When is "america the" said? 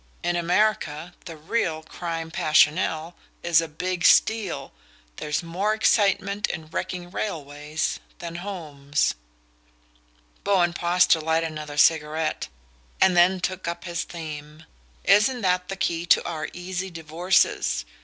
0.35-1.37